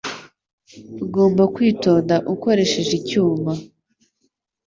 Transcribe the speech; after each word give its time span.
Ugomba 1.03 1.43
kwitonda 1.55 2.15
ukoresheje 2.33 2.91
icyuma. 2.99 3.51